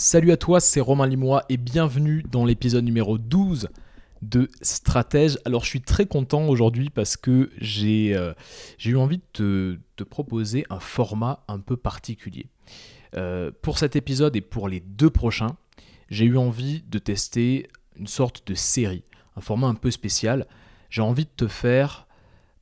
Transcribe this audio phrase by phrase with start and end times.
[0.00, 3.68] Salut à toi, c'est Romain Limois et bienvenue dans l'épisode numéro 12
[4.22, 5.38] de Stratège.
[5.44, 8.32] Alors je suis très content aujourd'hui parce que j'ai euh,
[8.84, 12.46] eu envie de te, proposer un format un peu particulier.
[13.16, 15.56] Euh, pour cet épisode et pour les deux prochains,
[16.10, 19.02] j'ai eu envie de tester une sorte de série,
[19.34, 20.46] un format un peu spécial.
[20.90, 22.06] J'ai envie de te faire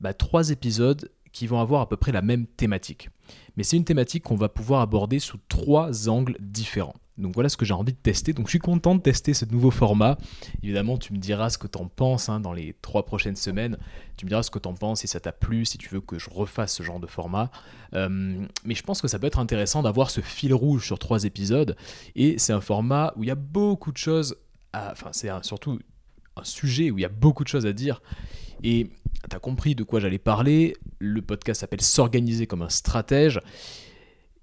[0.00, 3.10] bah, trois épisodes qui vont avoir à peu près la même thématique.
[3.58, 6.94] Mais c'est une thématique qu'on va pouvoir aborder sous trois angles différents.
[7.18, 8.32] Donc voilà ce que j'ai envie de tester.
[8.32, 10.18] Donc je suis content de tester ce nouveau format.
[10.62, 13.78] Évidemment, tu me diras ce que tu en penses hein, dans les trois prochaines semaines.
[14.16, 16.00] Tu me diras ce que tu en penses, si ça t'a plu, si tu veux
[16.00, 17.50] que je refasse ce genre de format.
[17.94, 21.24] Euh, mais je pense que ça peut être intéressant d'avoir ce fil rouge sur trois
[21.24, 21.76] épisodes.
[22.14, 24.36] Et c'est un format où il y a beaucoup de choses.
[24.72, 24.92] À...
[24.92, 25.78] Enfin, c'est surtout
[26.36, 28.02] un sujet où il y a beaucoup de choses à dire.
[28.62, 28.90] Et
[29.28, 30.76] tu as compris de quoi j'allais parler.
[30.98, 33.40] Le podcast s'appelle S'organiser comme un stratège.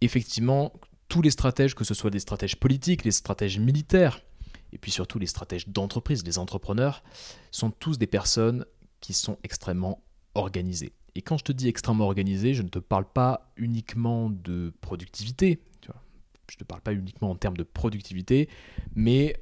[0.01, 0.73] Effectivement,
[1.13, 4.23] tous les stratèges, que ce soit des stratèges politiques, les stratèges militaires,
[4.71, 7.03] et puis surtout les stratèges d'entreprise, les entrepreneurs,
[7.51, 8.65] sont tous des personnes
[8.99, 10.91] qui sont extrêmement organisées.
[11.13, 15.61] Et quand je te dis extrêmement organisé, je ne te parle pas uniquement de productivité,
[15.81, 16.01] tu vois.
[16.49, 18.49] je ne te parle pas uniquement en termes de productivité,
[18.95, 19.39] mais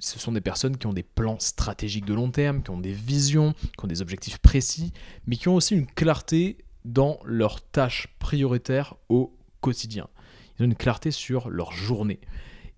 [0.00, 2.92] ce sont des personnes qui ont des plans stratégiques de long terme, qui ont des
[2.92, 4.92] visions, qui ont des objectifs précis,
[5.24, 10.08] mais qui ont aussi une clarté dans leurs tâches prioritaires au quotidien
[10.58, 12.20] ils ont une clarté sur leur journée.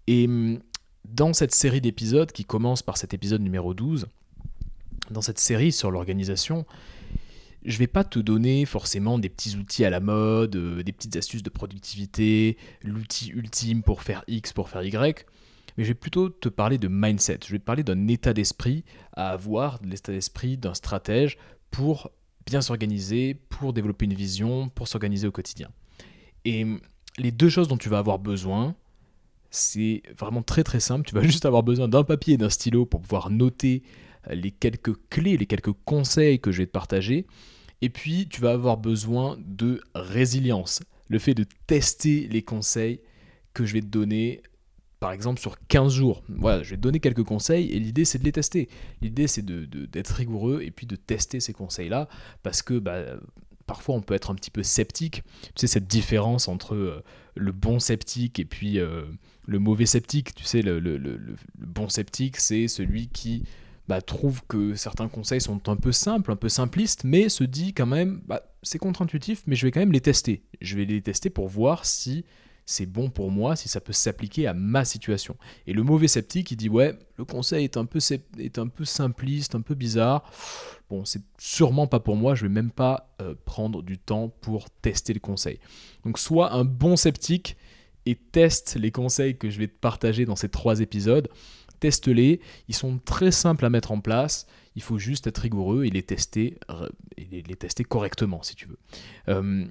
[0.06, 0.61] Et hum,
[1.05, 4.06] dans cette série d'épisodes qui commence par cet épisode numéro 12,
[5.11, 6.64] dans cette série sur l'organisation,
[7.64, 11.16] je vais pas te donner forcément des petits outils à la mode, euh, des petites
[11.16, 15.27] astuces de productivité, l'outil ultime pour faire X, pour faire Y,
[15.77, 17.41] mais je vais plutôt te parler de mindset.
[17.47, 21.38] Je vais te parler d'un état d'esprit à avoir, de l'état d'esprit d'un stratège
[21.70, 22.11] pour
[22.47, 25.70] bien s'organiser, pour développer une vision, pour s'organiser au quotidien.
[26.44, 26.81] Et hum,
[27.18, 28.74] les deux choses dont tu vas avoir besoin,
[29.50, 31.06] c'est vraiment très très simple.
[31.06, 33.82] Tu vas juste avoir besoin d'un papier et d'un stylo pour pouvoir noter
[34.28, 37.26] euh, les quelques clés, les quelques conseils que je vais te partager.
[37.82, 40.82] Et puis, tu vas avoir besoin de résilience.
[41.08, 43.00] Le fait de tester les conseils
[43.53, 44.42] que je vais te donner,
[45.00, 46.22] par exemple, sur 15 jours.
[46.28, 48.69] Voilà, je vais te donner quelques conseils et l'idée, c'est de les tester.
[49.03, 52.08] L'idée, c'est d'être rigoureux et puis de tester ces conseils-là
[52.42, 53.03] parce que bah,
[53.66, 55.22] parfois on peut être un petit peu sceptique.
[55.54, 57.02] Tu sais, cette différence entre euh,
[57.34, 59.04] le bon sceptique et puis euh,
[59.47, 60.34] le mauvais sceptique.
[60.34, 63.44] Tu sais, le, bon sceptique, c'est celui qui
[63.88, 67.74] bah, trouve que certains conseils sont un peu simples, un peu simplistes, mais se dit
[67.74, 70.42] quand même, bah, c'est contre-intuitif, mais je vais quand même les tester.
[70.60, 72.24] Je vais les tester pour voir si
[72.66, 75.36] c'est bon pour moi, si ça peut s'appliquer à ma situation.
[75.66, 77.98] Et le mauvais sceptique, il dit ouais, le conseil est un peu,
[78.38, 80.30] est un peu simpliste, un peu bizarre.
[80.88, 84.70] Bon, c'est sûrement pas pour moi, je vais même pas euh, prendre du temps pour
[84.70, 85.58] tester le conseil.
[86.04, 87.56] Donc soit un bon sceptique
[88.06, 91.28] et teste les conseils que je vais te partager dans ces trois épisodes.
[91.80, 94.47] Teste-les, ils sont très simples à mettre en place.
[94.76, 96.58] Il faut juste être rigoureux et les tester,
[97.16, 98.78] et les tester correctement si tu veux.
[99.28, 99.66] Euh,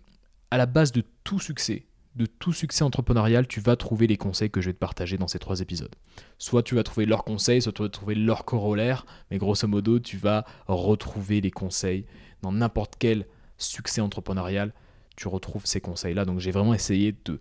[0.51, 1.85] à la base de tout succès,
[2.15, 5.27] de tout succès entrepreneurial, tu vas trouver les conseils que je vais te partager dans
[5.27, 5.95] ces trois épisodes.
[6.37, 9.99] Soit tu vas trouver leurs conseils, soit tu vas trouver leurs corollaires, mais grosso modo,
[9.99, 12.05] tu vas retrouver les conseils
[12.41, 13.25] dans n'importe quel
[13.57, 14.73] succès entrepreneurial.
[15.15, 16.25] Tu retrouves ces conseils-là.
[16.25, 17.39] Donc j'ai vraiment essayé de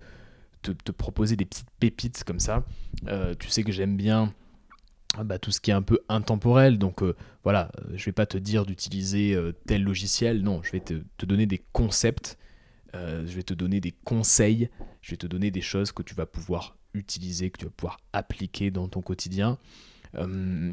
[0.63, 2.65] te, proposer des petites pépites comme ça.
[3.09, 4.33] Euh, tu sais que j'aime bien
[5.23, 6.79] bah, tout ce qui est un peu intemporel.
[6.79, 10.43] Donc euh, voilà, euh, je vais pas te dire d'utiliser tel logiciel.
[10.43, 12.39] Non, je vais te donner des concepts
[12.95, 14.69] euh, je vais te donner des conseils,
[15.01, 17.99] je vais te donner des choses que tu vas pouvoir utiliser, que tu vas pouvoir
[18.13, 19.59] appliquer dans ton quotidien.
[20.17, 20.73] Euh,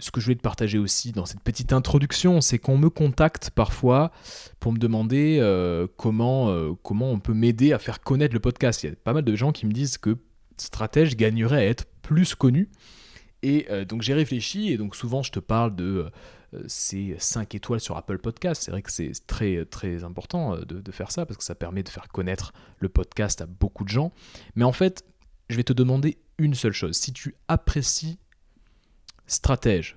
[0.00, 3.50] ce que je vais te partager aussi dans cette petite introduction, c'est qu'on me contacte
[3.50, 4.10] parfois
[4.58, 8.82] pour me demander euh, comment, comment on peut m'aider à faire connaître le podcast.
[8.82, 10.18] Il y a pas mal de gens qui me disent que
[10.56, 12.68] Stratège gagnerait à être plus connu.
[13.42, 16.10] Et donc j'ai réfléchi, et donc souvent je te parle de
[16.66, 18.62] c'est 5 étoiles sur Apple Podcast.
[18.62, 21.82] C'est vrai que c'est très, très important euh, de, faire ça parce que ça permet
[21.82, 24.12] de faire connaître le podcast à beaucoup de gens.
[24.54, 25.04] Mais en fait,
[25.48, 26.96] je vais te demander une seule chose.
[26.96, 28.18] Si tu apprécies
[29.26, 29.96] Stratège,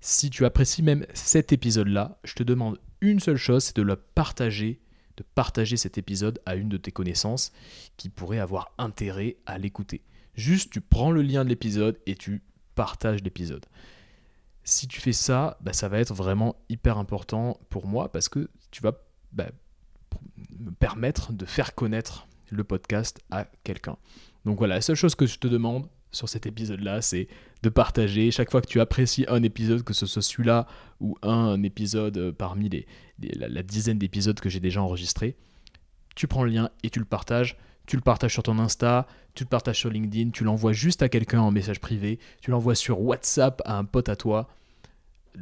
[0.00, 3.96] si tu apprécies même cet épisode-là, je te demande une seule chose, c'est de le
[3.96, 4.80] partager,
[5.16, 7.52] de partager cet épisode à une de tes connaissances
[7.96, 10.02] qui pourrait avoir intérêt à l'écouter.
[10.34, 12.42] Juste, tu prends le lien de l'épisode et tu
[12.76, 13.66] partages l'épisode.
[14.68, 18.50] Si tu fais ça, bah, ça va être vraiment hyper important pour moi parce que
[18.70, 18.92] tu vas
[19.32, 19.46] bah,
[20.58, 23.96] me permettre de faire connaître le podcast à quelqu'un.
[24.44, 27.28] Donc voilà, la seule chose que je te demande sur cet épisode-là, c'est
[27.62, 28.30] de partager.
[28.30, 30.66] Chaque fois que tu apprécies un épisode, que ce soit celui-là
[31.00, 32.68] ou un, épisode euh, parmi
[33.18, 35.34] la, dizaine d'épisodes que j'ai déjà enregistrés,
[36.14, 37.56] tu prends le lien et tu le partages.
[37.86, 41.08] tu le partages sur ton Insta, tu le partages sur LinkedIn, tu l'envoies juste à
[41.08, 44.46] quelqu'un en message privé, tu l'envoies sur WhatsApp à un pote à toi.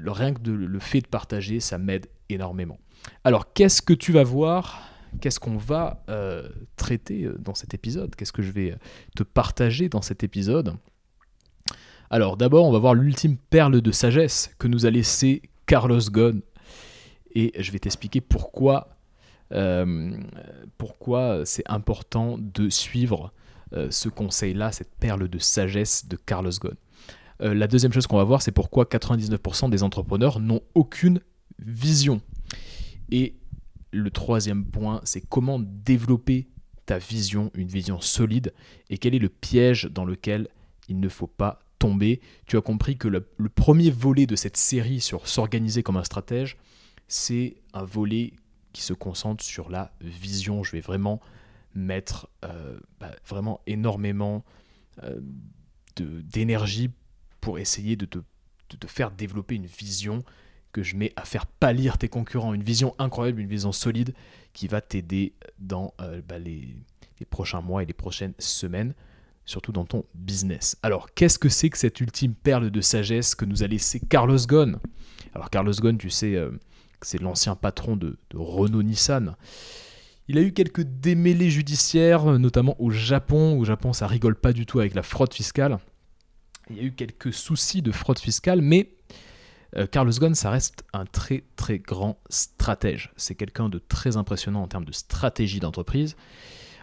[0.04, 2.78] Rien que le fait de partager, ça m'aide énormément.
[3.24, 4.82] Alors, qu'est-ce que tu vas voir
[5.20, 8.14] Qu'est-ce qu'on va euh, traiter euh, dans cet épisode?
[8.14, 8.76] Qu'est-ce que je vais euh,
[9.14, 10.76] te partager dans cet épisode?
[12.10, 16.40] Alors, d'abord, on va voir l'ultime perle de sagesse que nous a laissé Carlos Ghosn.
[17.34, 18.96] Et je vais t'expliquer pourquoi,
[20.78, 23.32] pourquoi c'est important de suivre
[23.90, 26.76] ce conseil-là, cette perle de sagesse de Carlos Ghosn.
[27.40, 31.20] La deuxième chose qu'on va voir, c'est pourquoi 99% des entrepreneurs n'ont aucune
[31.58, 32.20] vision.
[33.10, 33.36] Et
[33.92, 36.48] le troisième point, c'est comment développer
[36.86, 38.52] ta vision, une vision solide,
[38.90, 40.48] et quel est le piège dans lequel
[40.88, 42.20] il ne faut pas tomber.
[42.46, 43.20] Tu as compris que le,
[43.54, 46.56] premier volet de cette série sur s'organiser comme un stratège,
[47.08, 48.32] c'est un volet
[48.72, 50.62] qui se concentre sur la vision.
[50.62, 51.20] Je vais vraiment
[51.74, 54.44] mettre euh, bah, vraiment énormément
[55.02, 55.20] euh,
[55.96, 56.90] d'énergie
[57.46, 58.18] pour essayer de te,
[58.88, 60.24] faire développer une vision
[60.72, 62.52] que je mets à faire pâlir tes concurrents.
[62.54, 64.14] Une vision incroyable, une vision solide
[64.52, 66.74] qui va t'aider dans euh, bah, les,
[67.30, 68.94] prochains mois et les prochaines semaines,
[69.44, 70.76] surtout dans ton business.
[70.82, 74.44] Alors, qu'est-ce que c'est que cette ultime perle de sagesse que nous a laissé Carlos
[74.44, 74.80] Ghosn?
[75.32, 76.50] Alors, Carlos Ghosn, tu sais, euh,
[77.00, 79.36] c'est l'ancien patron de, de Renault Nissan.
[80.26, 83.56] Il a eu quelques démêlés judiciaires, notamment au Japon.
[83.56, 85.78] Au Japon, ça rigole pas du tout avec la fraude fiscale.
[86.70, 88.90] Il y a eu quelques soucis de fraude fiscale, mais
[89.76, 93.12] euh, Carlos Ghosn, ça reste un très très grand stratège.
[93.16, 96.16] C'est quelqu'un de très impressionnant en termes de stratégie d'entreprise,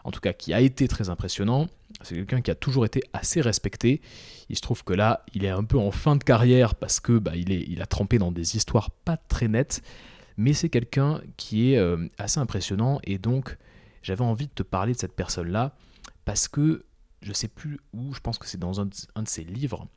[0.04, 1.68] en tout cas qui a été très impressionnant.
[2.02, 4.02] C'est quelqu'un qui a toujours été assez respecté.
[4.50, 7.18] Il se trouve que là, il est un peu en fin de carrière parce que
[7.18, 9.82] bah, il, a trempé dans des histoires pas très nettes,
[10.38, 13.58] mais c'est quelqu'un qui est euh, assez impressionnant et donc
[14.02, 15.76] j'avais envie de te parler de cette personne-là
[16.26, 16.86] parce que
[17.24, 19.88] je sais plus où, je pense que c'est dans un de ses livres.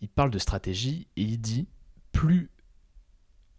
[0.00, 1.66] Il parle de stratégie et il dit
[2.12, 2.50] plus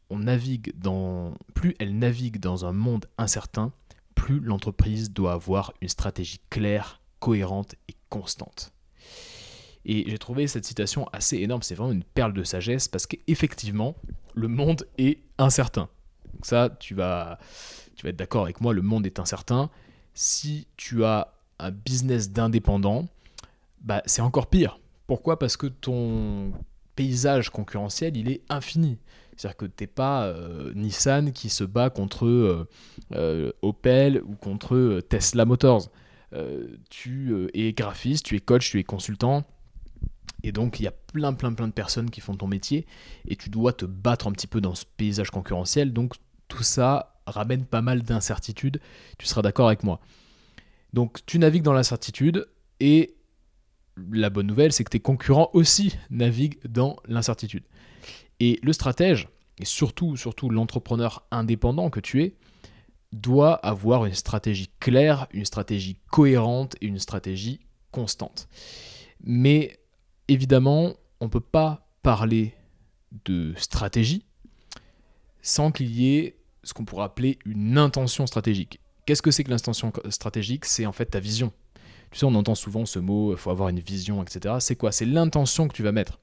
[0.09, 3.73] on navigue dans, plus elle navigue dans un monde incertain,
[4.13, 8.71] plus l'entreprise doit avoir une stratégie claire, cohérente et constante.
[9.83, 13.95] Et j'ai trouvé cette citation assez énorme, c'est vraiment une perle de sagesse parce qu'effectivement,
[14.33, 15.89] le monde est incertain.
[16.33, 17.37] Donc ça, tu vas,
[17.95, 19.69] tu vas être d'accord avec moi, le monde est incertain.
[20.13, 23.07] Si tu as un business d'indépendant,
[23.81, 24.79] bah, c'est encore pire.
[25.07, 25.39] Pourquoi?
[25.39, 26.51] Parce que ton
[26.95, 28.97] paysage concurrentiel, il est infini.
[29.35, 32.67] C'est-à-dire que tu n'es pas euh, Nissan qui se bat contre euh,
[33.13, 35.89] euh, Opel ou contre Tesla Motors.
[36.89, 39.43] tu es graphiste, tu es coach, tu es consultant.
[40.43, 42.85] Et donc, il y a plein, plein, plein de personnes qui font ton métier.
[43.27, 45.91] Et tu dois te battre un petit peu dans ce paysage concurrentiel.
[45.91, 46.15] Donc,
[46.47, 48.79] tout ça ramène pas mal d'incertitudes.
[49.17, 49.99] Tu seras d'accord avec moi.
[50.95, 52.47] Donc, tu navigues dans l'incertitude.
[52.79, 53.15] Et
[54.13, 57.65] la bonne nouvelle, c'est que tes concurrents aussi naviguent dans l'incertitude.
[58.39, 59.27] Et le stratège,
[59.59, 62.37] et surtout, surtout l'entrepreneur indépendant que tu es,
[63.11, 67.59] doit avoir une stratégie claire, une stratégie cohérente et une stratégie
[67.91, 68.47] constante.
[69.21, 69.77] Mais
[70.29, 72.55] évidemment, on ne peut pas parler
[73.25, 74.25] de stratégie
[75.41, 78.79] sans qu'il y ait ce qu'on pourrait appeler une intention stratégique.
[79.05, 80.65] Qu'est-ce que c'est que l'intention stratégique?
[80.65, 81.53] C'est en fait ta vision,
[82.15, 84.55] tu sais, on entend souvent ce mot, il faut avoir une vision, etc.
[84.59, 84.91] C'est quoi?
[84.91, 86.19] C'est l'intention que tu vas mettre.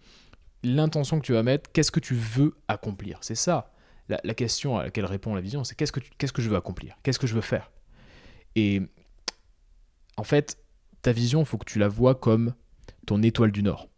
[0.62, 3.18] L'intention que tu vas mettre, qu'est-ce que tu veux accomplir?
[3.21, 3.73] C'est ça.
[4.09, 6.97] La, question à laquelle répond la vision, c'est qu'est-ce que, qu'est-ce que je veux accomplir?
[7.02, 7.71] Qu'est-ce que je veux faire?
[8.57, 8.83] Et
[10.16, 10.59] en fait,
[11.00, 12.54] ta vision, il faut que tu la vois comme
[13.07, 13.88] ton étoile du Nord,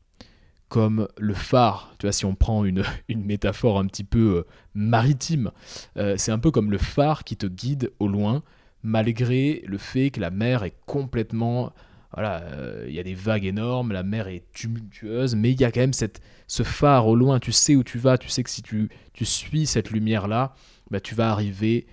[0.69, 1.95] comme le phare.
[1.99, 5.51] Tu vois, si on prend une, métaphore un petit peu euh, maritime,
[5.97, 8.43] euh, c'est un peu comme le phare qui te guide au loin
[8.85, 11.73] malgré le fait que la mer est complètement...
[12.13, 15.65] Voilà, euh, il y a des vagues énormes, la mer est tumultueuse, mais il y
[15.65, 18.45] a quand même cette, ce phare au loin, tu sais où tu vas, tu sais
[18.45, 20.55] que si tu, tu suis cette lumière-là,
[20.93, 21.89] bah, tu vas arriver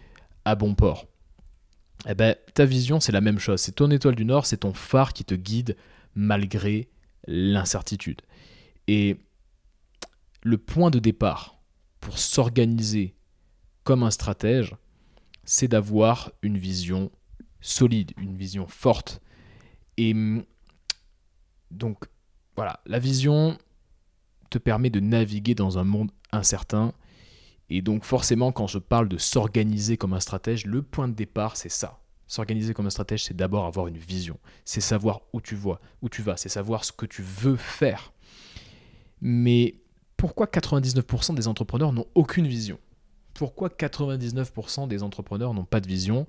[0.46, 1.08] à bon port.
[2.08, 3.62] Eh ben, ta vision, c'est la même chose.
[3.62, 5.76] C'est ton étoile du Nord, c'est ton phare qui te guide
[6.14, 6.90] malgré
[7.26, 8.22] l'incertitude.
[8.88, 9.18] Et
[10.44, 11.62] le point de départ
[12.00, 13.16] pour s'organiser
[13.84, 14.76] comme un stratège,
[15.44, 17.12] c'est d'avoir une vision
[17.62, 19.22] solide, une vision forte.
[19.98, 20.44] Et mm,
[21.72, 22.06] donc,
[22.56, 23.58] voilà, la vision
[24.50, 26.94] te permet de naviguer dans un monde incertain.
[27.70, 31.56] Et donc, forcément, quand je parle de s'organiser comme un stratège, le point de départ,
[31.56, 32.00] c'est ça.
[32.28, 34.38] S'organiser comme un stratège, c'est d'abord avoir une vision.
[34.66, 38.14] C'est savoir où tu vois, où tu vas, c'est savoir ce que tu veux faire.
[39.22, 39.76] Mais
[40.18, 42.78] pourquoi 99% des entrepreneurs n'ont aucune vision?
[43.34, 46.28] Pourquoi 99% des entrepreneurs n'ont pas de vision?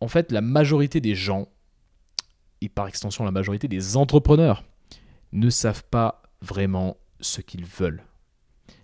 [0.00, 1.48] En fait, la majorité des gens
[2.64, 4.64] et par extension la majorité des entrepreneurs,
[5.32, 8.02] ne savent pas vraiment ce qu'ils veulent.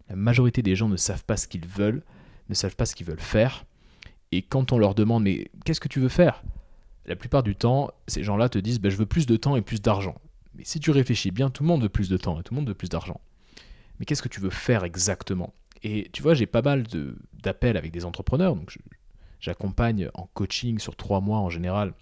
[0.09, 2.03] La majorité des gens ne savent pas ce qu'ils veulent,
[2.49, 3.65] ne savent pas ce qu'ils veulent faire.
[4.33, 6.43] Et quand on leur demande mais qu'est-ce que tu veux faire?
[7.07, 9.63] La plupart du temps, ces gens-là te disent ben, je veux plus de temps et
[9.63, 10.17] plus d'argent.
[10.55, 12.61] Mais si tu réfléchis bien, tout le monde veut plus de temps et tout le
[12.61, 13.21] monde veut plus d'argent.
[13.99, 15.55] Mais qu'est-ce que tu veux faire exactement?
[15.83, 16.85] Et tu vois, j'ai pas mal
[17.43, 18.79] d'appels avec des entrepreneurs, donc
[19.41, 21.95] j'accompagne en coaching sur trois mois en général,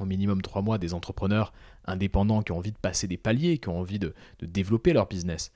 [0.00, 1.52] au minimum trois mois, des entrepreneurs
[1.84, 5.06] indépendants qui ont envie de passer des paliers, qui ont envie de, de développer leur
[5.06, 5.52] business.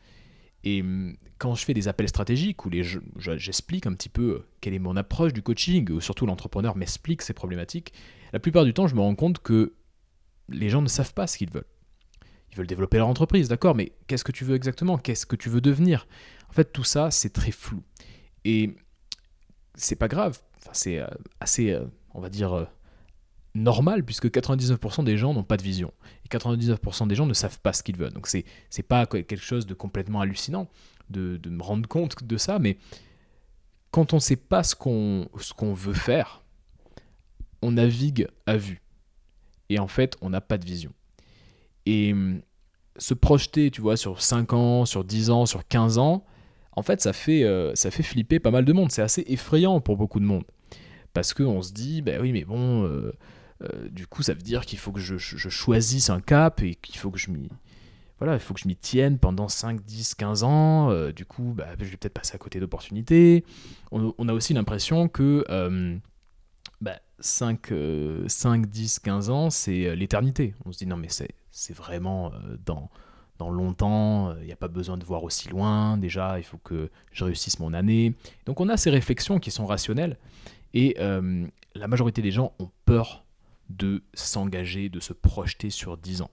[0.63, 2.71] Et hum, quand je fais des appels stratégiques où
[3.17, 7.23] j'explique un petit peu euh, quelle est mon approche du coaching, ou surtout l'entrepreneur m'explique
[7.23, 7.93] ses problématiques,
[8.33, 9.73] la plupart du temps, je me rends compte que
[10.49, 11.65] les gens ne savent pas ce qu'ils veulent.
[12.51, 14.99] Ils veulent développer leur entreprise, d'accord, mais qu'est-ce que tu veux exactement?
[14.99, 16.07] Qu'est-ce que tu veux devenir?
[16.51, 17.83] En fait, tout ça, c'est très flou.
[18.45, 18.77] Et
[19.75, 20.39] c'est pas grave.
[20.59, 21.07] Enfin, c'est euh,
[21.41, 22.67] assez, euh, on va dire,
[23.55, 25.93] normal, puisque 99% des gens n'ont pas de vision.
[26.25, 28.13] Et 99% des gens ne savent pas ce qu'ils veulent.
[28.13, 30.69] Donc c'est, c'est pas quelque chose de complètement hallucinant
[31.09, 32.79] de, de, me rendre compte de ça, mais
[33.91, 36.43] quand on ne sait pas ce qu'on, ce qu'on veut faire,
[37.63, 38.81] on navigue à vue.
[39.69, 40.93] Et en fait, on n'a pas de vision.
[41.87, 42.41] Et hum,
[42.97, 46.25] se projeter, tu vois, sur 5 ans, sur 10 ans, sur 15 ans,
[46.73, 48.91] en fait, ça fait, euh, ça fait flipper pas mal de monde.
[48.93, 50.45] C'est assez effrayant pour beaucoup de monde.
[51.13, 53.13] Parce qu'on se dit, ben oui, mais bon, euh,
[53.63, 56.97] euh, du coup, ça veut dire qu'il faut que je, choisisse un cap et qu'il
[56.97, 57.49] faut que je m'y
[58.19, 61.11] voilà, il faut que je m'y tienne pendant 5, 10, 15 ans.
[61.13, 63.47] Du coup, bah, je vais peut-être passer à côté d'opportunités.
[63.93, 65.43] On, a aussi l'impression que
[67.21, 67.73] 5,
[68.27, 70.55] 5, 10, 15 ans, c'est l'éternité.
[70.67, 72.31] On se dit non, mais c'est vraiment
[72.67, 72.91] dans,
[73.41, 75.97] dans longtemps, il n'y a pas besoin de voir aussi loin.
[75.97, 78.15] Déjà, il faut que je réussisse mon année.
[78.45, 80.19] Donc, on a ces réflexions qui sont rationnelles.
[80.75, 83.25] Et la majorité des gens ont peur
[83.71, 86.31] de s'engager, de se projeter sur 10 ans.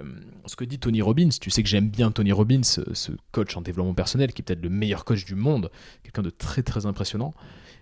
[0.00, 0.04] Euh,
[0.46, 3.60] ce que dit Tony Robbins, tu sais que j'aime bien Tony Robbins, ce coach en
[3.60, 5.70] développement personnel, qui est peut-être le meilleur coach du monde,
[6.02, 7.34] quelqu'un de très très impressionnant.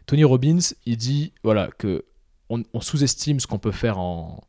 [0.07, 2.05] Tony Robbins, il dit voilà que
[2.49, 4.43] on, sous-estime ce qu'on peut faire en,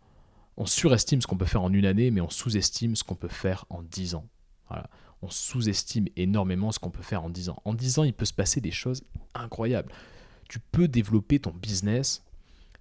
[0.61, 3.27] on surestime ce qu'on peut faire en une année, mais on sous-estime ce qu'on peut
[3.27, 4.27] faire en 10 ans.
[5.23, 7.59] On sous-estime énormément ce qu'on peut faire en 10 ans.
[7.65, 9.03] En 10 ans, il peut se passer des choses
[9.33, 9.91] incroyables.
[10.47, 12.23] Tu peux développer ton business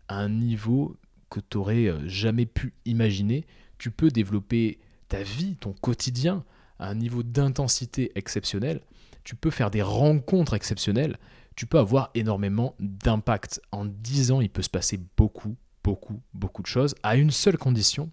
[0.08, 0.98] à un niveau
[1.30, 3.46] que tu n'aurais euh, jamais pu imaginer.
[3.78, 6.44] Tu peux développer ta vie, ton quotidien
[6.78, 8.82] à un niveau d'intensité exceptionnel.
[9.24, 11.16] Tu peux faire des rencontres exceptionnelles.
[11.56, 13.62] Tu peux avoir énormément d'impact.
[13.72, 17.58] En 10 ans, il peut se passer beaucoup, beaucoup, beaucoup de choses à une seule
[17.58, 18.10] condition,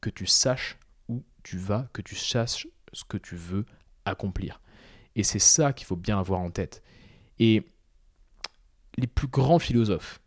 [0.00, 3.66] que tu saches où tu vas, que tu saches ce que tu veux
[4.04, 4.60] accomplir.
[5.16, 6.82] Et c'est ça qu'il faut bien avoir en tête.
[7.38, 7.66] Et
[8.96, 10.20] les plus grands philosophes,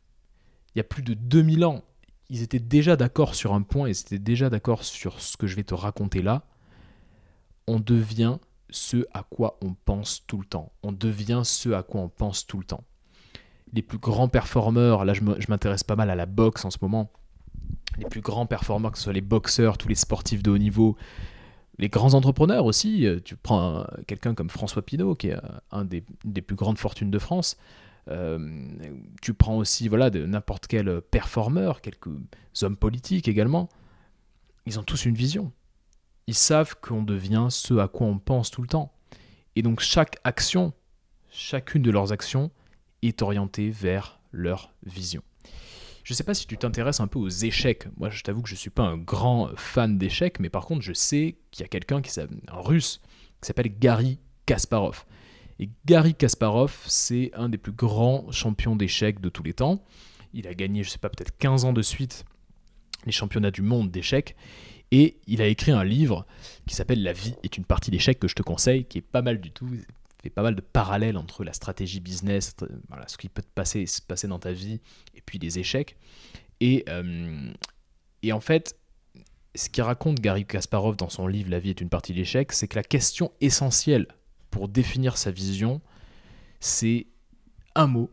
[0.75, 1.83] il y a plus de 2000 ans,
[2.29, 5.55] ils étaient déjà d'accord sur un point, ils étaient déjà d'accord sur ce que je
[5.55, 6.45] vais te raconter là.
[7.67, 8.37] On devient
[8.69, 10.73] ce à quoi on pense tout le temps.
[10.81, 12.83] On devient ce à quoi on pense tout le temps.
[13.73, 17.11] Les plus grands performeurs, là je m'intéresse pas mal à la boxe en ce moment,
[17.97, 20.95] les plus grands performeurs, que ce soit les boxeurs, tous les sportifs de haut niveau,
[21.79, 25.37] les grands entrepreneurs aussi, euh, tu prends quelqu'un comme François Pinault, qui est
[25.71, 26.01] un des,
[26.41, 27.57] plus grandes fortunes de France,
[28.09, 28.67] euh,
[29.21, 32.09] tu prends aussi voilà, n'importe quel performeur, quelques
[32.61, 33.69] hommes politiques également.
[34.65, 35.51] Ils ont tous une vision.
[36.27, 38.93] Ils savent qu'on devient ce à quoi on pense tout le temps.
[39.55, 40.73] Et donc chaque action,
[41.29, 42.51] chacune de leurs actions
[43.07, 45.21] est orientée vers leur vision.
[46.03, 47.87] Je ne sais pas si tu t'intéresses un peu aux échecs.
[47.97, 50.81] Moi, je t'avoue que je ne suis pas un grand fan d'échecs, mais par contre,
[50.81, 53.01] je sais qu'il y a quelqu'un qui un russe
[53.41, 55.05] qui s'appelle Gary Kasparov.
[55.59, 59.83] Et Gary Kasparov, c'est un des plus grands champions d'échecs de tous les temps.
[60.33, 62.25] Il a gagné, je sais pas, peut-être 15 ans de suite
[63.05, 64.35] les championnats du monde d'échecs.
[64.91, 66.25] Et il a écrit un livre
[66.67, 69.21] qui s'appelle La vie est une partie d'échecs que je te conseille, qui est pas
[69.21, 69.67] mal du tout.
[70.23, 72.55] Fait pas mal de parallèles entre la stratégie business,
[72.87, 74.79] voilà, ce qui peut se passer dans ta vie,
[75.13, 75.97] et puis les échecs.
[76.61, 77.51] Et, euh,
[78.21, 78.77] et en fait,
[79.53, 82.69] ce qu'il raconte Gary Kasparov dans son livre La vie est une partie d'échecs, c'est
[82.69, 84.07] que la question essentielle
[84.49, 85.81] pour définir sa vision,
[86.61, 87.07] c'est
[87.75, 88.09] un mot.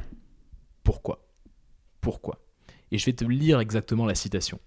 [0.82, 1.28] Pourquoi?
[2.00, 2.44] Pourquoi?
[2.90, 4.58] Et je vais te lire exactement la citation.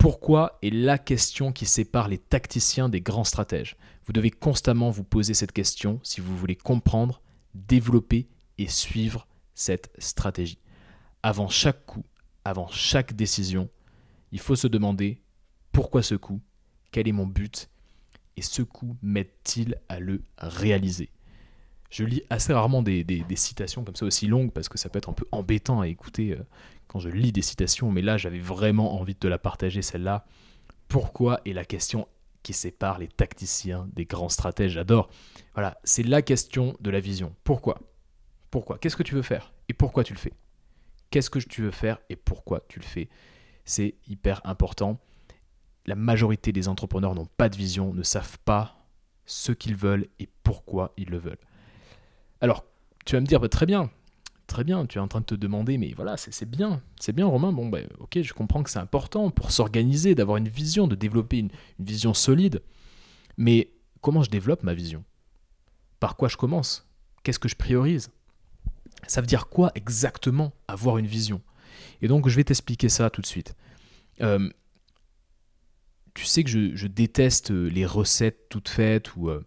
[0.00, 3.76] Pourquoi est la question qui sépare les tacticiens des grands stratèges
[4.06, 7.20] Vous devez constamment vous poser cette question si vous voulez comprendre,
[7.52, 8.26] développer
[8.56, 10.58] et suivre cette stratégie.
[11.22, 12.02] Avant chaque coup,
[12.46, 13.68] avant chaque décision,
[14.32, 15.20] il faut se demander
[15.70, 16.40] pourquoi ce coup
[16.92, 17.68] Quel est mon but
[18.38, 21.10] et ce coup m'aide-t-il à le réaliser
[21.90, 23.04] Je lis assez rarement des,
[23.36, 26.32] citations comme ça aussi longues parce que ça peut être un peu embêtant à écouter
[26.32, 26.42] euh,
[26.90, 30.26] quand je lis des citations, mais là j'avais vraiment envie de te la partager celle-là
[30.90, 32.08] pourquoi est la question
[32.42, 34.72] qui sépare les tacticiens des grands stratèges?
[34.72, 35.08] J'adore.
[35.54, 37.32] Voilà, c'est la question de la vision.
[37.44, 37.78] Pourquoi?
[38.50, 38.76] Pourquoi?
[38.78, 39.52] Qu'est-ce que tu veux faire?
[39.68, 40.32] Et pourquoi tu le fais?
[41.10, 43.08] Qu'est-ce que tu veux faire et pourquoi tu le fais?
[43.64, 44.98] C'est hyper important.
[45.86, 48.84] La majorité des entrepreneurs n'ont pas de vision, ne savent pas
[49.26, 51.38] ce qu'ils veulent et pourquoi ils le veulent.
[52.40, 52.64] Alors,
[53.04, 53.90] tu vas me dire, bah, très bien,
[54.50, 57.26] très bien, tu es en train de te demander, mais voilà, c'est bien, c'est bien
[57.26, 60.96] Romain, bon, ben ok, je comprends que c'est important pour s'organiser, d'avoir une vision, de
[60.96, 62.60] développer une, vision solide,
[63.38, 65.04] mais comment je développe ma vision?
[66.00, 66.88] Par quoi je commence?
[67.22, 68.10] Qu'est-ce que je priorise?
[69.06, 71.40] Ça veut dire quoi exactement avoir une vision?
[72.02, 73.54] Et donc, je vais t'expliquer ça tout de suite.
[74.20, 74.50] Euh,
[76.14, 79.42] tu sais que je, déteste les recettes toutes faites ou euh,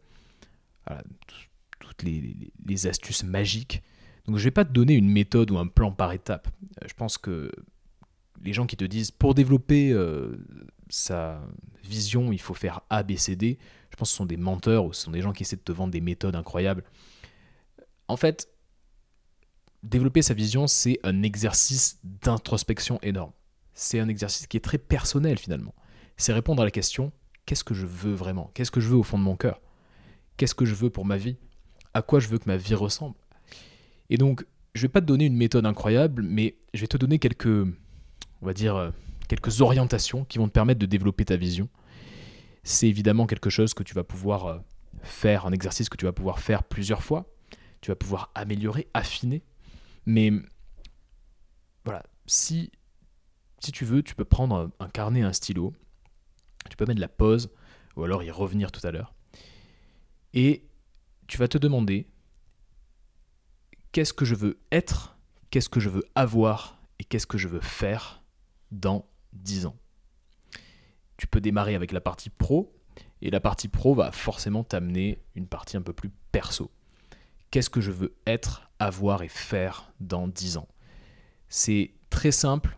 [1.80, 3.84] toutes les, astuces magiques.
[4.28, 6.48] Donc je vais pas te donner une méthode ou un plan par étape.
[6.82, 7.52] Euh, je pense que
[8.42, 10.38] les gens qui te disent pour développer euh,
[10.90, 11.42] sa
[11.84, 13.58] vision, il faut faire A, B, C, D,
[13.90, 15.62] je pense que ce sont des menteurs ou ce sont des gens qui essaient de
[15.62, 16.84] te vendre des méthodes incroyables.
[18.08, 18.50] En fait,
[19.84, 23.32] développer sa vision, c'est un exercice d'introspection énorme.
[23.74, 25.74] C'est un exercice qui est très personnel finalement.
[26.18, 27.12] C'est répondre à la question
[27.46, 28.52] qu'est-ce que je veux vraiment?
[28.54, 29.62] Qu'est-ce que je veux au fond de mon cœur?
[30.38, 31.38] Qu'est-ce que je veux pour ma vie?
[31.94, 33.16] À quoi je veux que ma vie ressemble?
[34.14, 37.18] Et donc, je vais pas te donner une méthode incroyable, mais je vais te donner
[37.18, 38.92] quelques, on va dire, euh,
[39.28, 41.68] quelques orientations qui vont te permettre de développer ta vision.
[42.62, 44.60] C'est évidemment quelque chose que tu vas pouvoir euh,
[45.02, 47.34] faire, un exercice que tu vas pouvoir faire plusieurs fois.
[47.82, 49.42] Tu vas pouvoir améliorer, affiner.
[50.06, 50.32] Mais
[51.84, 52.72] voilà, si,
[53.62, 55.74] si tu veux, tu peux prendre un carnet et un stylo.
[56.70, 57.50] Tu peux mettre la pause,
[57.96, 59.16] ou alors y revenir tout à l'heure.
[60.36, 60.68] Et
[61.26, 62.06] tu vas te demander
[63.94, 65.16] qu'est-ce que je veux être,
[65.50, 68.24] qu'est-ce que je veux avoir et qu'est-ce que je veux faire
[68.72, 69.78] dans 10 ans.
[71.16, 72.76] Tu peux démarrer avec la partie pro
[73.22, 76.72] et la partie pro va forcément t'amener une partie un peu plus perso.
[77.52, 80.68] Qu'est-ce que je veux être, avoir et faire dans 10 ans?
[81.48, 82.78] C'est très simple,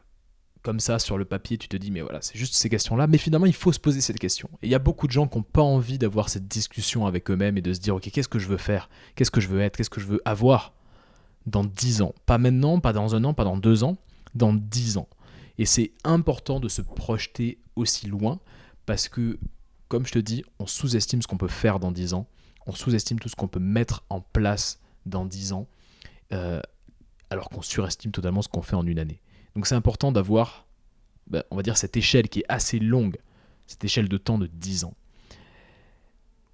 [0.62, 3.08] comme ça sur le papier, tu te dis, mais voilà, c'est juste ces questions-là.
[3.08, 4.50] Mais finalement, il faut se poser cette question.
[4.62, 7.32] Et il y a beaucoup de gens qui n'ont pas envie d'avoir cette discussion avec
[7.32, 8.90] eux-mêmes et de se dire, ok, qu'est-ce que je veux faire?
[9.16, 9.78] Qu'est-ce que je veux être?
[9.78, 10.75] Qu'est-ce que je veux avoir?
[11.46, 12.14] Dans 10 ans.
[12.26, 13.98] Pas maintenant, pas dans un an, pas dans deux ans,
[14.34, 15.08] dans 10 ans.
[15.58, 18.40] Et c'est important de se projeter aussi loin
[18.86, 19.40] parce que,
[19.88, 22.28] comme je te dis, on sous-estime ce qu'on peut faire dans 10 ans,
[22.66, 25.68] on sous-estime tout ce qu'on peut mettre en place dans 10 ans,
[26.34, 26.62] euh,
[27.30, 29.22] alors qu'on surestime totalement ce qu'on fait en une année.
[29.56, 30.66] Donc c'est important d'avoir,
[31.28, 33.18] ben, on va dire, cette échelle qui est assez longue,
[33.68, 34.94] cette échelle de temps de 10 ans.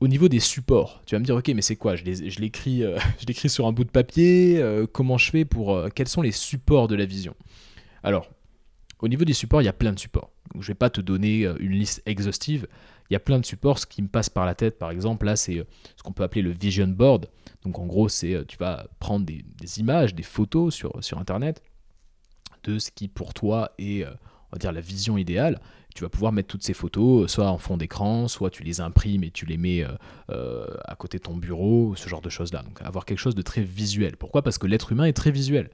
[0.02, 1.96] Au niveau des supports, tu vas me dire, ok, mais c'est quoi?
[1.96, 2.98] Je l'écris euh,
[3.30, 5.76] je sur un bout de papier, euh, comment je fais pour...
[5.76, 7.36] Euh, quels sont les supports de la vision?
[8.02, 8.28] Alors,
[9.00, 10.32] au niveau des supports, il y a plein de supports.
[10.56, 12.68] je ne vais pas te donner une liste exhaustive.
[13.12, 13.78] Il y a plein de supports.
[13.78, 15.64] Ce qui me passe par la tête, par exemple, là, c'est
[15.96, 17.28] ce qu'on peut appeler le vision board.
[17.64, 19.44] Donc, en gros, c'est tu vas prendre des,
[19.80, 21.62] images, des photos sur, sur Internet
[22.64, 25.60] de ce qui, pour toi, est, on va dire, la vision idéale
[25.94, 29.24] tu vas pouvoir mettre toutes ces photos, soit en fond d'écran, soit tu les imprimes
[29.24, 29.92] et tu les mets euh,
[30.30, 32.64] euh, à côté de ton bureau, ce genre de choses-là.
[32.64, 34.18] Donc avoir quelque chose de très visuel.
[34.18, 34.42] Pourquoi?
[34.42, 35.70] Parce que l'être humain est très visuel.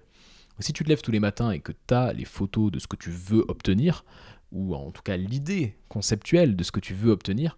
[0.60, 2.88] si tu te lèves tous les matins et que tu as les photos de ce
[2.88, 4.04] que tu veux obtenir,
[4.52, 7.58] ou en tout cas l'idée conceptuelle de ce que tu veux obtenir,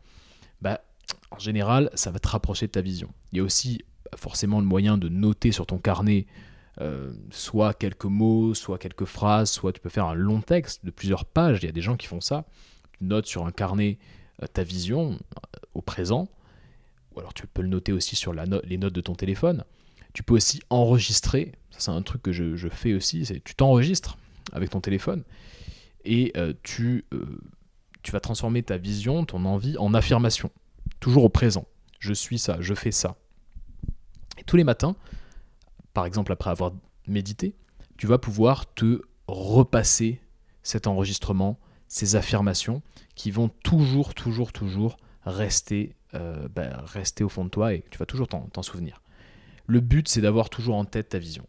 [0.62, 0.82] bah,
[1.32, 3.10] en général, ça va te rapprocher de ta vision.
[3.32, 3.84] Il y a aussi
[4.16, 6.26] forcément le moyen de noter sur ton carnet
[6.82, 10.92] euh, soit quelques mots, soit quelques phrases, soit tu peux faire un long texte de
[10.92, 11.60] plusieurs pages.
[11.62, 12.46] Il y a des gens qui font ça.
[12.98, 13.98] Tu notes sur un carnet
[14.42, 16.30] euh, ta vision euh, au présent,
[17.14, 19.66] ou alors tu peux le noter aussi sur la les notes de ton téléphone.
[20.14, 24.18] Tu peux aussi enregistrer, ça c'est un truc que je, fais aussi, c'est tu t'enregistres
[24.54, 25.24] avec ton téléphone
[26.04, 27.06] et tu,
[28.02, 30.50] tu vas transformer ta vision, ton envie en affirmation,
[31.00, 31.68] toujours au présent.
[32.00, 33.18] Je suis ça, je fais ça.
[34.40, 34.96] Et tous les matins,
[35.94, 36.72] par exemple après avoir
[37.08, 37.56] médité,
[37.98, 40.22] tu vas pouvoir te repasser
[40.64, 42.82] cet enregistrement, ces affirmations
[43.16, 46.48] qui vont toujours, toujours, toujours rester, euh,
[46.84, 49.02] rester au fond de toi et tu vas toujours t'en souvenir.
[49.68, 51.46] Le but, c'est d'avoir toujours en tête ta vision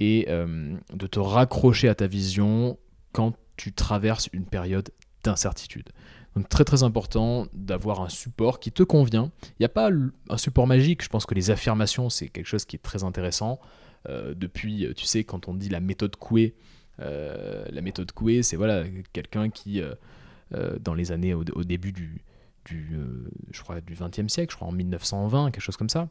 [0.00, 2.78] et euh, de te raccrocher à ta vision
[3.12, 4.90] quand tu traverses une période
[5.22, 5.90] d'incertitude.
[6.34, 9.30] Donc très très important d'avoir un support qui te convient.
[9.44, 9.90] Il n'y a pas
[10.30, 13.60] un support magique, je pense que les affirmations c'est quelque chose qui est très intéressant.
[14.08, 16.56] Euh, depuis, tu sais, quand on dit la méthode Coué,
[17.00, 22.24] euh, la méthode Coué c'est voilà, quelqu'un qui, euh, dans les années au, début du,
[22.66, 26.08] je crois, du 20e siècle, je crois en 1920, quelque chose comme ça,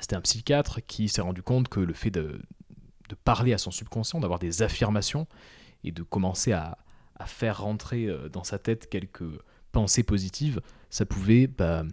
[0.00, 2.40] c'était un psychiatre qui s'est rendu compte que le fait de
[3.24, 5.26] parler à son subconscient, d'avoir des affirmations
[5.84, 6.78] et de commencer à,
[7.18, 9.24] à faire rentrer dans sa tête quelques
[9.72, 11.84] pensées positives, ça pouvait bah,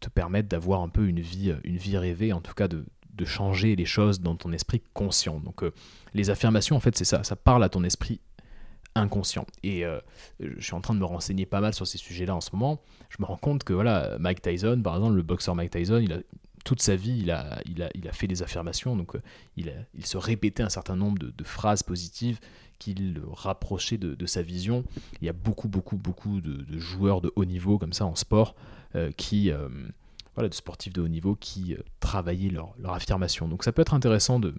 [0.00, 3.24] te permettre d'avoir un peu une vie, une vie rêvée, en tout cas de, de
[3.24, 5.40] changer les choses dans ton esprit conscient.
[5.40, 5.62] Donc
[6.14, 8.20] les affirmations, en fait, c'est ça, ça parle à ton esprit
[8.94, 9.46] inconscient.
[9.62, 10.00] Et euh,
[10.40, 12.80] je suis en train de me renseigner pas mal sur ces sujets-là en ce moment.
[13.08, 16.12] Je me rends compte que voilà, Mike Tyson, par exemple, le boxeur Mike Tyson, il
[16.12, 16.18] a
[16.64, 19.20] toute sa vie, il a, il a, il a fait des affirmations, donc euh,
[19.56, 22.38] il, se répétait un certain nombre de, phrases positives
[22.78, 24.84] qui le rapprochaient de, sa vision.
[25.20, 28.54] Il y a beaucoup, beaucoup, beaucoup de, joueurs de haut niveau comme ça en sport
[28.94, 29.50] euh, qui,
[30.34, 33.48] voilà, de sportifs de haut niveau qui travaillaient leur, affirmation.
[33.48, 34.54] Donc ça peut être intéressant de,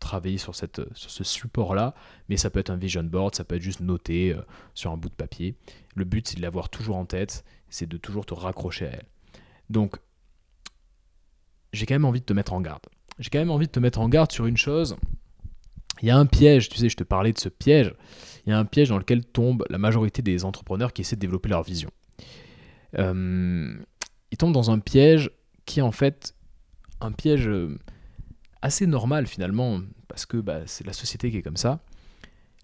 [0.00, 1.94] travailler sur, cette, sur ce support-là,
[2.28, 4.40] mais ça peut être un vision board, ça peut être juste noté euh,
[4.74, 5.54] sur un bout de papier.
[5.94, 9.06] Le but, c'est de l'avoir toujours en tête, c'est de toujours te raccrocher à elle.
[9.68, 9.98] Donc,
[11.76, 12.82] j'ai quand même envie de te mettre en garde.
[13.18, 14.96] J'ai quand même envie de te mettre en garde sur une chose.
[16.02, 17.94] Il y a un piège, tu sais, je te parlais de ce piège.
[18.46, 21.20] Il y a un piège dans lequel tombe la majorité des entrepreneurs qui essaient de
[21.20, 21.90] développer leur vision.
[22.98, 23.74] Euh,
[24.30, 25.30] ils tombent dans un piège
[25.64, 26.34] qui est en fait
[27.00, 27.78] un piège euh,
[28.62, 31.80] assez normal finalement, parce que bah, c'est la société qui est comme ça.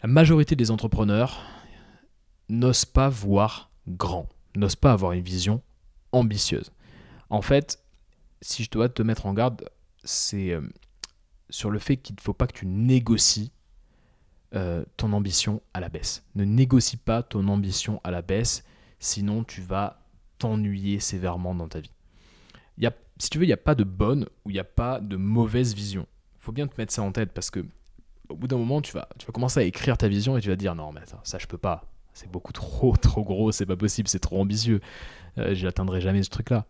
[0.02, 1.42] La majorité des entrepreneurs
[2.48, 5.62] n'osent pas voir grand, n'osent pas avoir une vision
[6.12, 6.70] ambitieuse.
[7.30, 7.81] En fait,
[8.42, 9.70] si je dois te mettre en garde,
[10.04, 10.60] c'est euh,
[11.48, 13.52] sur le fait qu'il ne faut pas que tu négocies
[14.54, 16.24] euh, ton ambition à la baisse.
[16.34, 18.64] Ne négocie pas ton ambition à la baisse,
[18.98, 20.04] sinon tu vas
[20.38, 21.92] t'ennuyer sévèrement dans ta vie.
[22.78, 24.64] Y a si tu veux, il n'y a pas de bonne ou il n'y a
[24.64, 26.06] pas de mauvaise vision.
[26.40, 27.64] Faut bien te mettre ça en tête parce que
[28.28, 30.48] au bout d'un moment, tu vas, tu vas commencer à écrire ta vision et tu
[30.48, 31.84] vas dire non, mais ça, je peux pas.
[32.14, 34.80] C'est beaucoup trop, trop gros, c'est pas possible, c'est trop ambitieux.
[35.38, 36.66] Euh, je n'atteindrai jamais ce truc-là.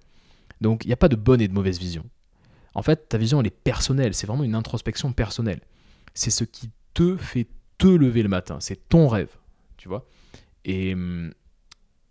[0.63, 2.05] Donc, il n'y a pas de bonne et de mauvaise vision.
[2.75, 4.15] En fait, ta vision, elle est personnelle.
[4.15, 5.61] C'est vraiment une introspection personnelle.
[6.15, 7.49] C'est ce qui te fait
[7.79, 8.59] te lever le matin.
[8.61, 9.31] C'est ton rêve.
[9.77, 10.07] Tu vois
[10.65, 11.33] Et hum,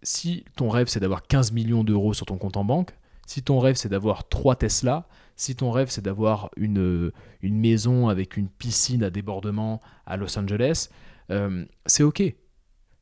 [0.04, 2.92] si ton rêve, c'est d'avoir 15 millions d'euros sur ton compte en banque,
[3.28, 7.12] si ton rêve c'est d'avoir trois Tesla, si ton rêve c'est d'avoir une,
[7.42, 10.90] une maison avec une piscine à débordement à Los Angeles,
[11.30, 12.18] euh, c'est ok.
[12.18, 12.36] Tu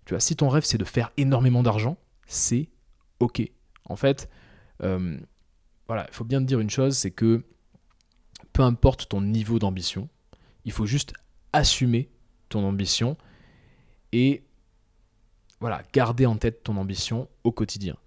[0.09, 2.69] vois, si ton rêve c'est de faire énormément d'argent, c'est
[3.19, 3.41] ok.
[3.85, 4.29] En fait,
[4.83, 5.17] euh,
[5.89, 7.43] voilà, il faut bien te dire une chose, c'est que
[8.53, 10.07] peu importe ton niveau d'ambition,
[10.63, 11.13] il faut juste
[11.51, 12.11] assumer
[12.47, 13.17] ton ambition
[14.11, 14.43] et
[15.59, 17.97] voilà, garder en tête ton ambition au quotidien.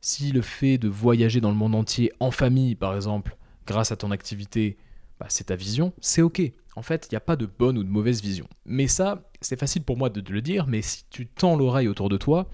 [0.00, 3.96] Si le fait de voyager dans le monde entier en famille, par exemple, grâce à
[3.96, 4.76] ton activité,
[5.20, 6.42] bah, c'est ta vision, c'est ok.
[6.74, 8.48] En fait, il n'y a pas de bonne ou de mauvaise vision.
[8.64, 11.86] Mais ça, c'est facile pour moi de te le dire, mais si tu tends l'oreille
[11.86, 12.48] autour de toi,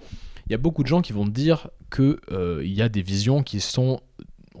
[0.47, 3.01] il y a beaucoup de gens qui vont te dire qu'il euh, y a des
[3.01, 3.99] visions qui sont,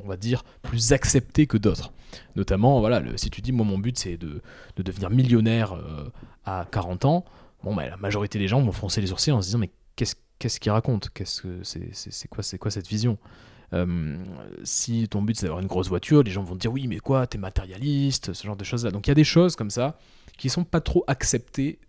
[0.07, 1.91] on va dire, plus acceptées que d'autres.
[2.35, 4.41] Notamment, voilà, si tu dis, moi, mon but, c'est de,
[4.77, 6.09] devenir millionnaire euh,
[6.45, 7.25] à 40 ans,
[7.63, 10.15] bon, bah, la majorité des gens vont froncer les sourcils en se disant, mais qu'est-ce
[10.39, 13.17] qu'est-ce qu'il raconte Qu'est-ce que c'est quoi c'est quoi cette vision?
[13.73, 14.23] Euh,
[14.63, 16.99] si ton but c'est d'avoir une grosse voiture, les gens vont te dire oui mais
[16.99, 18.91] quoi, t'es matérialiste, ce genre de choses là.
[18.91, 19.97] Donc il y a des choses comme ça
[20.37, 21.79] qui sont pas trop acceptées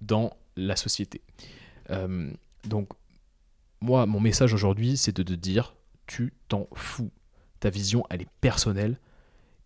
[0.00, 1.22] dans la société.
[1.90, 2.32] Euh,
[2.64, 2.88] donc
[3.80, 5.74] moi mon message aujourd'hui c'est de te dire
[6.06, 7.10] tu t'en fous.
[7.60, 8.98] Ta vision elle est personnelle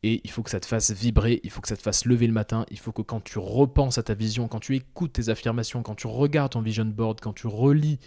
[0.03, 2.27] et il faut que ça te fasse vibrer, il faut que ça te fasse lever
[2.27, 5.29] le matin, il faut que quand tu repenses à ta vision, quand tu écoutes tes
[5.29, 7.99] affirmations, quand tu regardes ton vision board, quand tu relis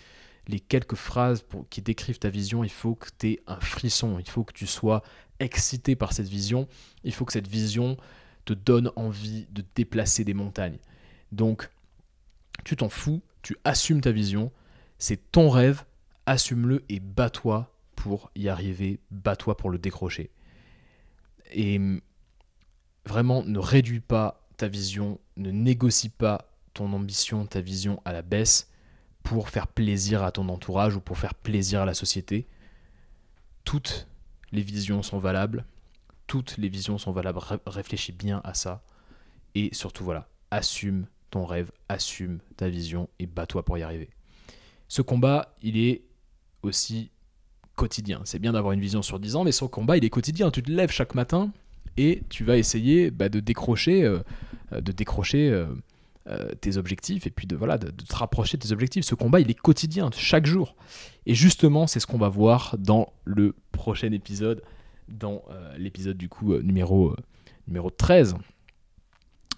[0.48, 4.30] les quelques phrases qui décrivent ta vision, il faut que tu aies un frisson, il
[4.30, 5.04] faut que tu sois
[5.39, 6.67] excité par cette vision,
[7.04, 7.98] il faut que cette vision
[8.43, 10.78] te donne envie de déplacer des montagnes.
[11.32, 11.69] Donc,
[12.63, 14.52] tu t'en fous, tu assumes ta vision,
[15.00, 15.84] c'est ton rêve,
[16.26, 17.75] assume-le et bats-toi
[18.36, 20.32] y arriver, bats-toi pour le décrocher.
[21.54, 21.80] Et
[23.06, 28.22] vraiment, ne réduis pas ta vision, ne négocie pas ton ambition, ta vision à la
[28.22, 28.70] baisse
[29.24, 32.48] pour faire plaisir à ton entourage ou pour faire plaisir à la société.
[33.63, 34.08] Toutes
[34.52, 35.65] les visions sont valables.
[36.28, 37.39] Toutes les visions sont valables.
[37.65, 38.84] Réfléchis bien à ça.
[39.56, 44.10] Et surtout, voilà, assume ton rêve, assume ta vision et bats-toi pour y arriver.
[44.88, 46.04] Ce combat, il est
[46.62, 47.10] aussi
[47.76, 48.22] quotidien.
[48.26, 50.52] C'est bien d'avoir une vision sur 10 ans, mais ce combat, il est quotidien.
[50.52, 51.52] Tu te lèves chaque matin
[51.98, 54.20] et tu vas essayer bah, de décrocher, euh,
[54.72, 55.68] de décrocher euh,
[56.28, 59.06] euh, tes objectifs et puis de, voilà, de, te rapprocher de tes objectifs.
[59.06, 60.76] Ce combat, il est quotidien, chaque jour.
[61.28, 64.64] Et justement, c'est ce qu'on va voir dans le prochain épisode,
[65.08, 67.16] dans euh, l'épisode du coup euh, numéro,
[67.68, 68.38] numéro 13.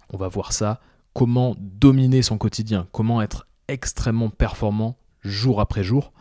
[0.10, 0.82] On va voir ça,
[1.14, 6.12] comment dominer son quotidien, comment être extrêmement performant jour après jour.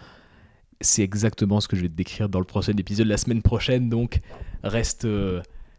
[0.81, 3.89] C'est exactement ce que je vais te décrire dans le prochain épisode la semaine prochaine,
[3.89, 4.21] donc
[4.63, 5.07] reste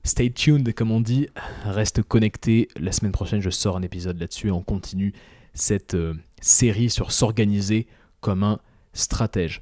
[0.03, 1.27] Stay tuned, comme on dit.
[1.65, 2.69] Reste connecté.
[2.77, 4.49] La semaine prochaine, je sors un épisode là-dessus.
[4.51, 5.12] On continue
[5.53, 7.88] cette, euh, série sur s'organiser
[8.21, 8.60] comme un
[8.93, 9.62] stratège.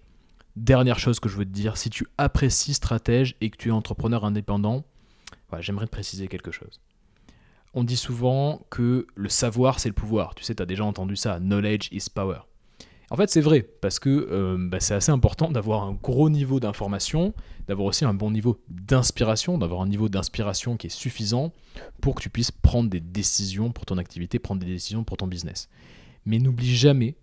[0.55, 3.71] Dernière chose que je veux te dire, si tu apprécies stratège et que tu es
[3.71, 4.85] entrepreneur indépendant,
[5.59, 6.81] j'aimerais te préciser quelque chose.
[7.73, 10.35] On dit souvent que le savoir, c'est le pouvoir.
[10.35, 12.39] Tu sais, tu as déjà entendu ça, knowledge is power.
[13.11, 16.59] En fait, c'est vrai, parce que euh, bah, c'est assez important d'avoir un gros niveau
[16.59, 17.33] d'information,
[17.67, 21.53] d'avoir aussi un bon niveau d'inspiration, d'avoir un niveau d'inspiration qui est suffisant
[22.01, 25.27] pour que tu puisses prendre des décisions pour ton activité, prendre des décisions pour ton
[25.27, 25.69] business.
[26.25, 27.15] Mais n'oublie jamais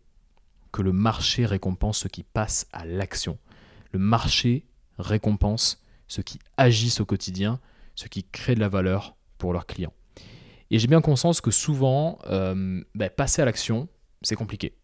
[0.70, 3.38] que le marché récompense ceux qui passent à l'action.
[3.90, 4.64] Le marché
[4.98, 7.58] récompense ceux qui agissent au quotidien,
[7.96, 9.92] ceux qui créent de la valeur pour leurs clients.
[10.70, 13.88] Et j'ai bien conscience que souvent, euh, bah, passer à l'action,
[14.22, 14.74] c'est compliqué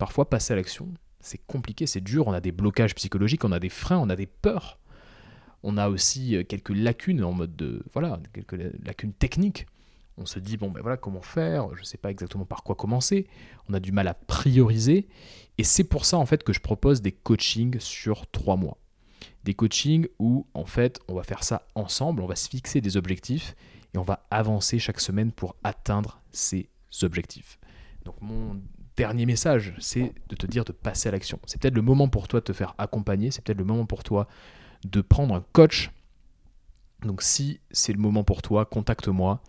[0.00, 0.88] parfois passer à l'action,
[1.20, 4.16] c'est compliqué, c'est dur, on a des blocages psychologiques, on a des freins, on a
[4.16, 4.78] des peurs.
[5.62, 9.66] On a aussi euh, quelques lacunes en mode de voilà, quelques lacunes techniques.
[10.16, 12.74] On se dit bon ben voilà comment faire, je ne sais pas exactement par quoi
[12.76, 13.26] commencer.
[13.68, 15.06] On a du mal à prioriser
[15.58, 18.78] et c'est pour ça en fait que je propose des coachings sur trois mois.
[19.44, 22.96] Des coachings où en fait on va faire ça ensemble, on va se fixer des
[22.96, 23.54] objectifs
[23.92, 26.70] et on va avancer chaque semaine pour atteindre ces
[27.02, 27.58] objectifs.
[28.06, 28.62] Donc mon
[28.96, 31.38] dernier message, c'est de te dire de passer à l'action.
[31.46, 34.02] C'est peut-être le moment pour toi de te faire accompagner, c'est peut-être le moment pour
[34.02, 34.28] toi
[34.84, 35.90] de prendre un coach.
[37.02, 39.42] Donc si c'est le moment pour toi, contacte-moi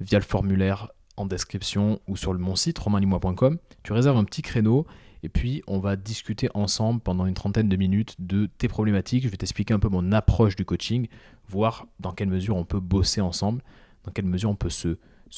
[0.00, 3.58] via le formulaire en description ou sur mon site romainlimois.com.
[3.82, 4.86] Tu réserves un petit créneau
[5.22, 9.24] et puis on va discuter ensemble pendant une trentaine de minutes de tes problématiques.
[9.24, 11.08] Je vais t'expliquer un peu mon approche du coaching,
[11.48, 13.62] voir dans quelle mesure on peut bosser ensemble,
[14.04, 14.96] dans quelle mesure on peut se,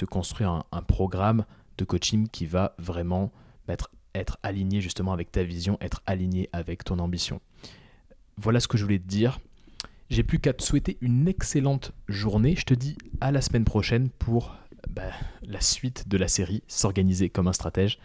[0.08, 1.44] construire un, un programme
[1.78, 3.32] de coaching qui va vraiment
[4.14, 7.40] être, aligné justement avec ta vision, être aligné avec ton ambition.
[8.36, 9.38] Voilà ce que je voulais te dire.
[10.10, 12.54] J'ai plus qu'à te souhaiter une excellente journée.
[12.54, 14.54] Je te dis à la semaine prochaine pour
[14.90, 15.10] bah,
[15.42, 17.98] la suite de la série S'organiser comme un stratège.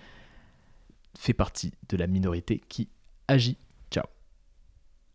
[1.18, 2.88] Fait partie de la minorité qui
[3.28, 3.58] agit